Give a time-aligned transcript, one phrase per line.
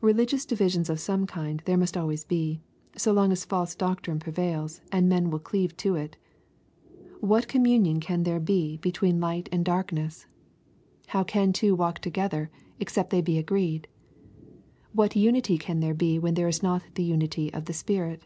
[0.00, 2.60] Beligious divisions of some kind there must always be,
[2.96, 6.16] so long as false doctrine prevails, and men will cleave to it.
[7.20, 10.24] What communion can there be betw'?en light and 20 EXPOSITORY THOUGHTS.
[10.26, 10.26] darkness?
[11.06, 13.86] How can two walk together except they be agreed?
[14.94, 18.24] What unity can there be where there is not the unity of the Spirit